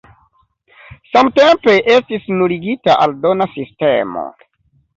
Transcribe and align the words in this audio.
Samtempe 1.09 1.75
estis 1.97 2.27
nuligita 2.39 2.99
aldona 3.07 3.51
sistemo. 3.55 4.29